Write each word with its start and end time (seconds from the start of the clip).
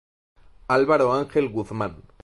Álvaro 0.67 1.13
Ángel 1.13 1.49
Guzmán. 1.51 2.01